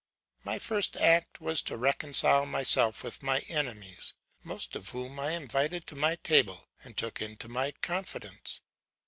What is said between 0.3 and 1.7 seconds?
My first act was